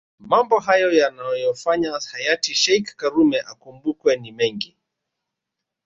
[0.19, 4.77] Mambo hayo yanayofanya hayati sheikh karume akumbukwe ni mengi